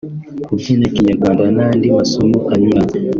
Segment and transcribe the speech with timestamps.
[0.45, 2.99] kubyina Kinyarwanda n’andi masomo anyuranye